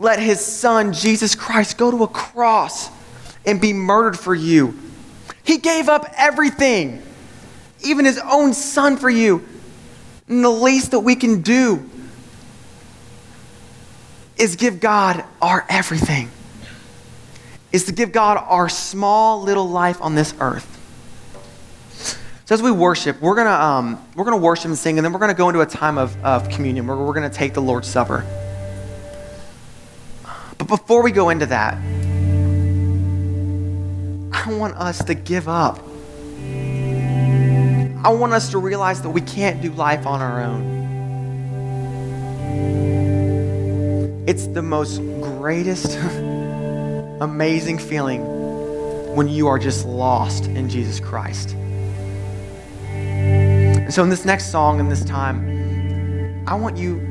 [0.04, 2.90] let his son, Jesus Christ, go to a cross
[3.46, 4.78] and be murdered for you.
[5.44, 7.02] He gave up everything,
[7.84, 9.44] even his own son for you.
[10.28, 11.90] And the least that we can do
[14.38, 16.30] is give God our everything,
[17.72, 20.70] is to give God our small little life on this earth.
[22.46, 25.20] So as we worship, we're gonna um, we're gonna worship and sing, and then we're
[25.20, 28.26] gonna go into a time of, of communion where we're gonna take the Lord's Supper.
[30.64, 31.74] But before we go into that,
[34.32, 35.80] I want us to give up.
[38.06, 40.64] I want us to realize that we can't do life on our own.
[44.26, 45.98] It's the most greatest,
[47.20, 48.24] amazing feeling
[49.16, 51.56] when you are just lost in Jesus Christ.
[52.88, 57.02] And so, in this next song, in this time, I want you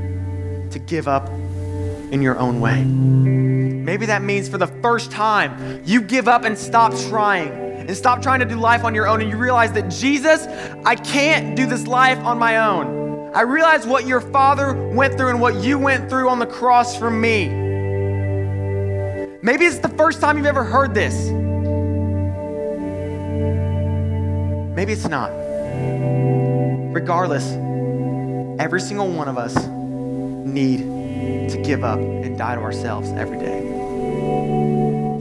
[0.70, 1.28] to give up
[2.12, 2.84] in your own way.
[2.84, 8.22] Maybe that means for the first time, you give up and stop trying and stop
[8.22, 10.46] trying to do life on your own and you realize that Jesus,
[10.84, 13.32] I can't do this life on my own.
[13.34, 16.96] I realize what your father went through and what you went through on the cross
[16.96, 17.48] for me.
[19.42, 21.30] Maybe it's the first time you've ever heard this.
[24.76, 25.30] Maybe it's not.
[26.92, 27.50] Regardless,
[28.60, 29.56] every single one of us
[30.46, 30.91] need
[31.48, 33.60] to give up and die to ourselves every day.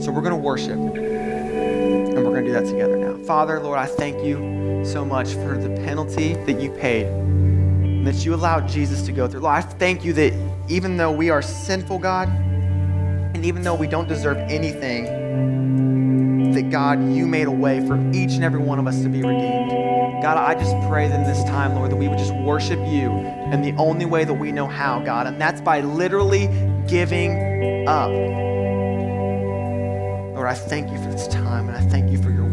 [0.00, 3.16] So we're going to worship and we're going to do that together now.
[3.24, 8.24] Father, Lord, I thank you so much for the penalty that you paid and that
[8.24, 9.40] you allowed Jesus to go through.
[9.40, 10.32] Lord, I thank you that
[10.68, 15.04] even though we are sinful, God, and even though we don't deserve anything,
[16.52, 19.22] that God, you made a way for each and every one of us to be
[19.22, 19.61] redeemed.
[20.22, 23.10] God, I just pray that in this time, Lord, that we would just worship you
[23.52, 26.46] in the only way that we know how, God, and that's by literally
[26.86, 28.08] giving up.
[30.36, 32.51] Lord, I thank you for this time, and I thank you for your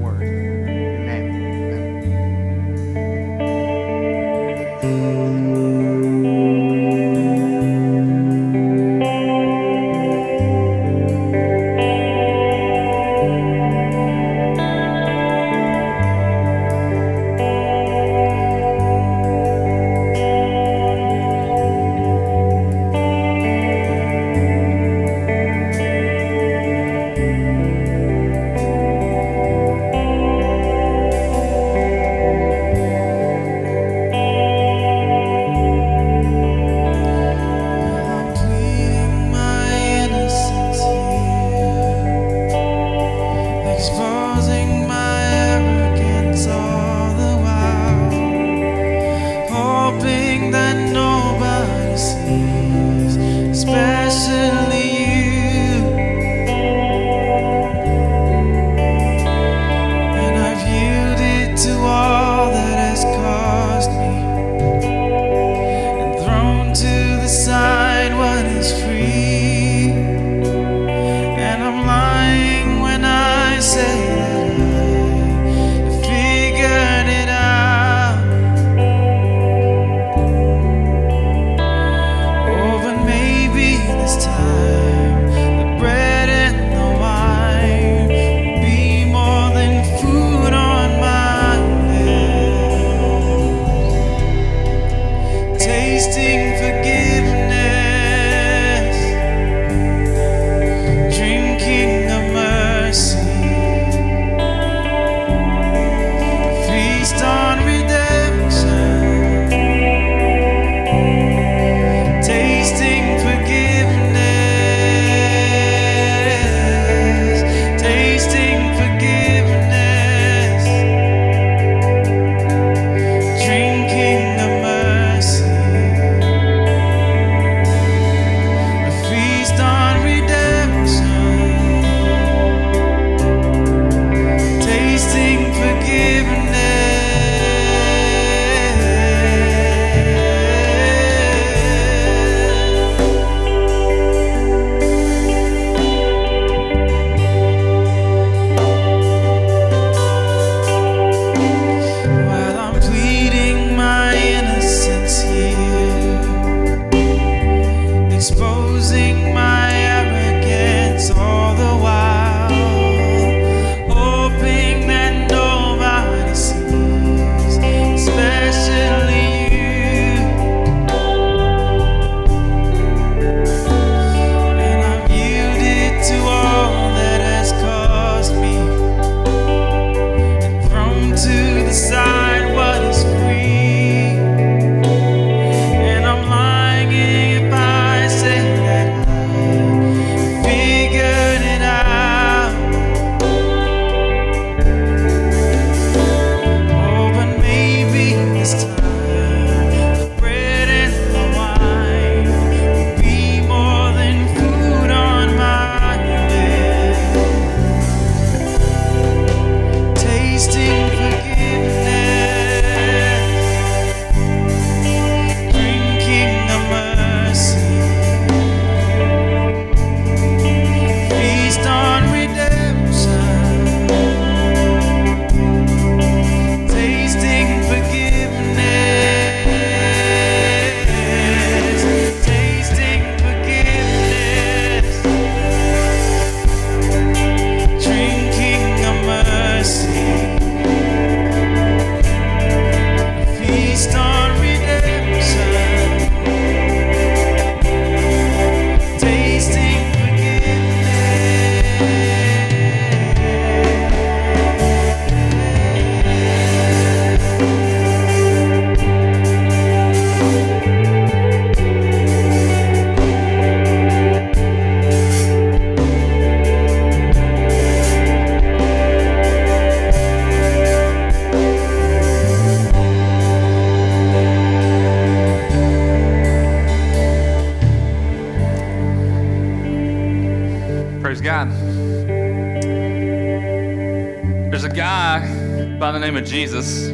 [286.39, 286.87] Jesus.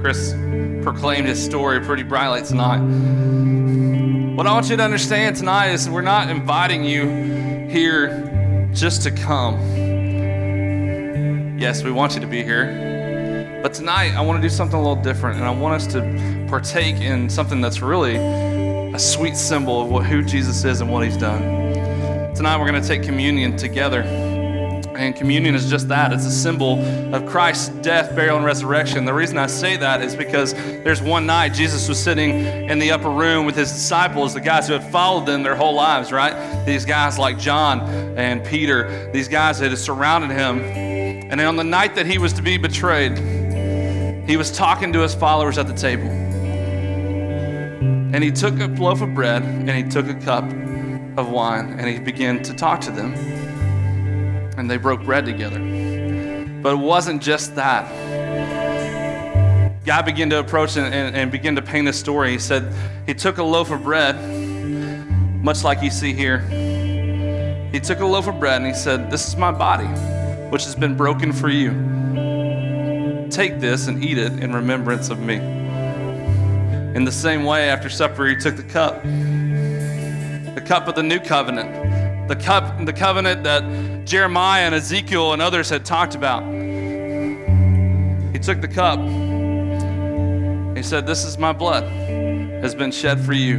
[0.00, 0.32] Chris
[0.82, 2.80] proclaimed his story pretty brightly tonight.
[4.34, 7.08] What I want you to understand tonight is we're not inviting you
[7.70, 9.60] here just to come.
[11.56, 13.60] Yes, we want you to be here.
[13.62, 16.46] But tonight, I want to do something a little different, and I want us to
[16.48, 21.04] partake in something that's really a sweet symbol of what, who Jesus is and what
[21.04, 21.42] he's done.
[22.34, 24.29] Tonight, we're going to take communion together.
[25.00, 26.78] And communion is just that it's a symbol
[27.14, 29.06] of Christ's death, burial, and resurrection.
[29.06, 32.90] The reason I say that is because there's one night Jesus was sitting in the
[32.90, 36.66] upper room with his disciples, the guys who had followed them their whole lives, right?
[36.66, 37.80] These guys like John
[38.18, 40.60] and Peter, these guys that had surrounded him.
[40.60, 43.16] And on the night that he was to be betrayed,
[44.28, 46.10] he was talking to his followers at the table.
[48.12, 50.44] And he took a loaf of bread and he took a cup
[51.16, 53.39] of wine and he began to talk to them.
[54.60, 55.58] And they broke bread together.
[56.62, 57.88] But it wasn't just that.
[59.86, 62.32] God began to approach and, and, and begin to paint a story.
[62.32, 62.70] He said
[63.06, 64.14] he took a loaf of bread,
[65.42, 66.40] much like you see here.
[67.72, 69.86] He took a loaf of bread and he said, This is my body,
[70.50, 71.70] which has been broken for you.
[73.30, 75.36] Take this and eat it in remembrance of me.
[76.94, 81.18] In the same way, after supper, he took the cup, the cup of the new
[81.18, 81.89] covenant,
[82.30, 83.64] the cup, the covenant that
[84.04, 86.44] Jeremiah and Ezekiel and others had talked about.
[88.32, 89.00] He took the cup.
[90.76, 91.82] He said, "This is my blood,
[92.62, 93.58] has been shed for you.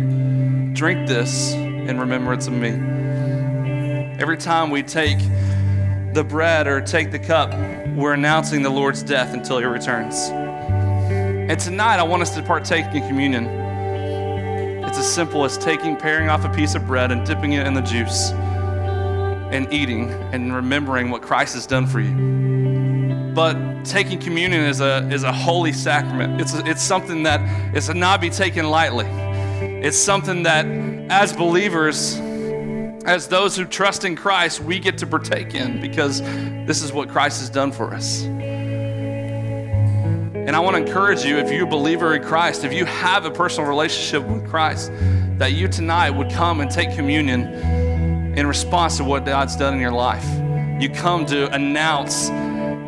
[0.72, 2.69] Drink this in remembrance of me."
[4.22, 5.19] Every time we take
[6.13, 7.53] the bread or take the cup,
[7.93, 10.30] we're announcing the Lord's death until he returns.
[10.30, 13.47] And tonight, I want us to partake in communion.
[14.86, 17.74] It's as simple as taking, paring off a piece of bread and dipping it in
[17.74, 18.34] the juice
[19.51, 23.33] and eating and remembering what Christ has done for you.
[23.33, 26.41] But taking communion is a, is a holy sacrament.
[26.41, 29.05] It's, a, it's something that is to not be taken lightly.
[29.05, 30.65] It's something that,
[31.09, 32.15] as believers,
[33.05, 37.09] as those who trust in Christ, we get to partake in because this is what
[37.09, 38.23] Christ has done for us.
[40.41, 43.25] And I want to encourage you, if you're a believer in Christ, if you have
[43.25, 44.91] a personal relationship with Christ,
[45.37, 47.45] that you tonight would come and take communion
[48.36, 50.25] in response to what God's done in your life.
[50.82, 52.29] You come to announce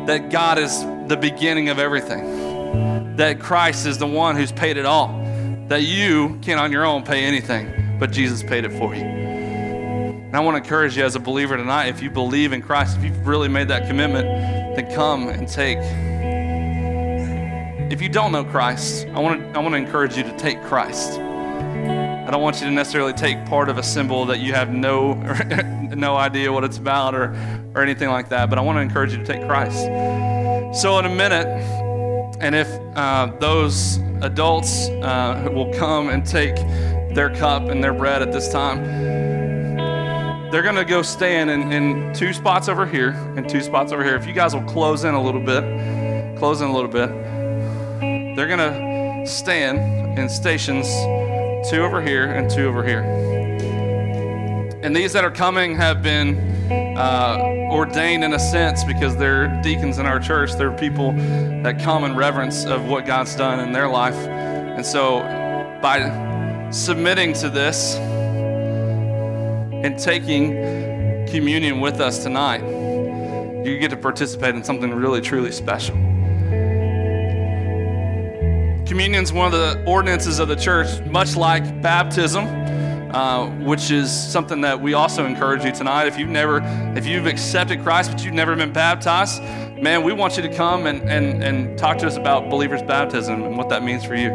[0.06, 4.86] that God is the beginning of everything, that Christ is the one who's paid it
[4.86, 5.08] all,
[5.68, 9.02] that you can't on your own pay anything, but Jesus paid it for you.
[9.02, 12.96] And I want to encourage you as a believer tonight, if you believe in Christ,
[12.96, 14.26] if you've really made that commitment,
[14.76, 15.78] then come and take.
[17.92, 20.60] If you don't know Christ, I want to, I want to encourage you to take
[20.64, 21.20] Christ.
[22.24, 25.12] I don't want you to necessarily take part of a symbol that you have no,
[25.94, 27.36] no idea what it's about or,
[27.74, 29.76] or anything like that, but I want to encourage you to take Christ.
[30.80, 31.46] So, in a minute,
[32.40, 36.56] and if uh, those adults uh, will come and take
[37.14, 38.82] their cup and their bread at this time,
[40.50, 44.16] they're to go stand in, in two spots over here and two spots over here.
[44.16, 47.10] If you guys will close in a little bit, close in a little bit,
[48.34, 50.86] they're to stand in stations
[51.68, 53.02] two over here and two over here.
[54.82, 56.38] And these that are coming have been
[56.96, 57.38] uh,
[57.70, 60.54] ordained in a sense because they're deacons in our church.
[60.54, 61.12] They're people
[61.62, 64.14] that come in reverence of what God's done in their life.
[64.14, 65.20] And so
[65.80, 72.62] by submitting to this and taking communion with us tonight,
[73.64, 76.13] you get to participate in something really, truly special.
[78.94, 82.44] Communion is one of the ordinances of the church, much like baptism,
[83.12, 86.06] uh, which is something that we also encourage you tonight.
[86.06, 86.60] If you've never,
[86.96, 89.42] if you've accepted Christ but you've never been baptized,
[89.82, 93.42] man, we want you to come and, and, and talk to us about believers' baptism
[93.42, 94.30] and what that means for you.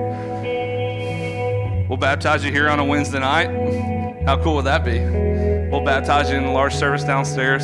[1.88, 4.26] We'll baptize you here on a Wednesday night.
[4.26, 5.00] How cool would that be?
[5.70, 7.64] We'll baptize you in the large service downstairs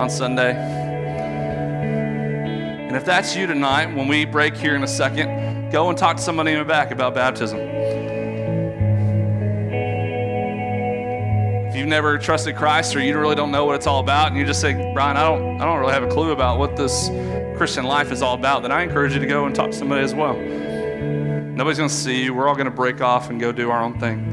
[0.00, 0.52] on Sunday.
[2.86, 6.16] And if that's you tonight, when we break here in a second, Go and talk
[6.16, 7.60] to somebody in the back about baptism.
[11.68, 14.36] If you've never trusted Christ or you really don't know what it's all about, and
[14.36, 17.08] you just say, Brian, I don't, I don't really have a clue about what this
[17.56, 20.02] Christian life is all about, then I encourage you to go and talk to somebody
[20.02, 20.34] as well.
[20.34, 22.34] Nobody's going to see you.
[22.34, 24.26] We're all going to break off and go do our own thing.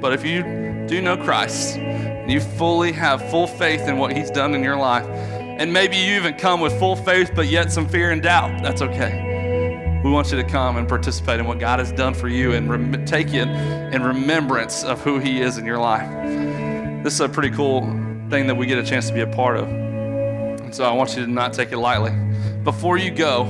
[0.00, 0.42] But if you
[0.88, 4.76] do know Christ, and you fully have full faith in what He's done in your
[4.76, 5.04] life,
[5.58, 8.62] and maybe you even come with full faith, but yet some fear and doubt.
[8.62, 10.00] That's okay.
[10.04, 12.68] We want you to come and participate in what God has done for you and
[12.68, 16.10] rem- take it in remembrance of who He is in your life.
[17.04, 17.82] this is a pretty cool
[18.28, 19.68] thing that we get a chance to be a part of.
[19.68, 22.12] And so I want you to not take it lightly.
[22.64, 23.44] Before you go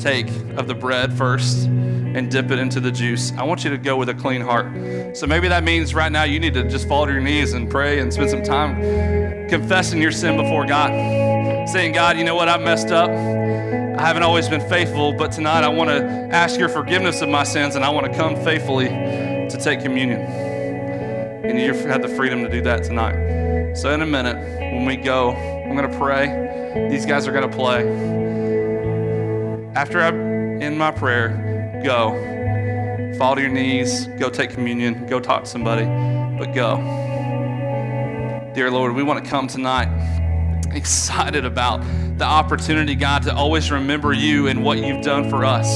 [0.00, 3.78] take of the bread first and dip it into the juice, I want you to
[3.78, 5.16] go with a clean heart.
[5.16, 7.70] So maybe that means right now you need to just fall to your knees and
[7.70, 11.68] pray and spend some time confessing your sin before God.
[11.68, 12.48] Saying, God, you know what?
[12.48, 13.10] I've messed up.
[13.10, 16.02] I haven't always been faithful, but tonight I want to
[16.34, 20.20] ask your forgiveness of my sins and I want to come faithfully to take communion.
[20.20, 23.74] And you have the freedom to do that tonight.
[23.74, 24.36] So, in a minute,
[24.72, 26.88] when we go, I'm going to pray.
[26.88, 28.29] These guys are going to play.
[29.74, 33.16] After I end my prayer, go.
[33.16, 35.84] Fall to your knees, go take communion, go talk to somebody,
[36.36, 36.76] but go.
[38.52, 39.88] Dear Lord, we want to come tonight
[40.72, 41.84] excited about
[42.18, 45.68] the opportunity, God, to always remember you and what you've done for us.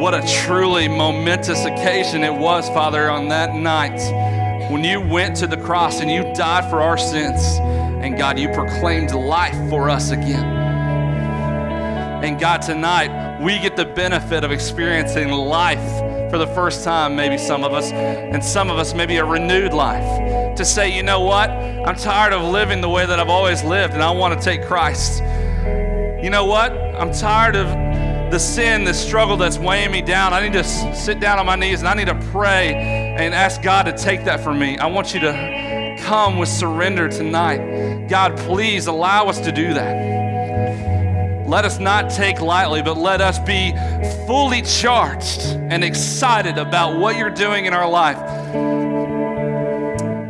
[0.00, 3.98] What a truly momentous occasion it was, Father, on that night
[4.70, 7.42] when you went to the cross and you died for our sins.
[8.04, 10.53] And God, you proclaimed life for us again.
[12.24, 16.00] And God, tonight we get the benefit of experiencing life
[16.30, 19.74] for the first time, maybe some of us, and some of us maybe a renewed
[19.74, 20.56] life.
[20.56, 21.50] To say, you know what?
[21.50, 24.64] I'm tired of living the way that I've always lived, and I want to take
[24.64, 25.20] Christ.
[26.22, 26.72] You know what?
[26.72, 27.68] I'm tired of
[28.32, 30.32] the sin, the struggle that's weighing me down.
[30.32, 30.64] I need to
[30.94, 32.72] sit down on my knees and I need to pray
[33.18, 34.78] and ask God to take that from me.
[34.78, 38.08] I want you to come with surrender tonight.
[38.08, 40.13] God, please allow us to do that
[41.46, 43.72] let us not take lightly, but let us be
[44.26, 45.40] fully charged
[45.70, 48.18] and excited about what you're doing in our life.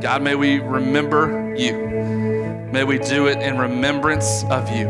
[0.03, 1.85] God, may we remember you.
[2.73, 4.87] May we do it in remembrance of you.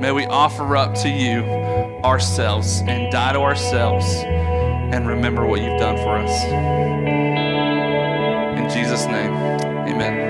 [0.00, 1.42] May we offer up to you
[2.04, 4.06] ourselves and die to ourselves
[4.92, 6.44] and remember what you've done for us.
[8.58, 9.32] In Jesus' name,
[9.88, 10.27] amen.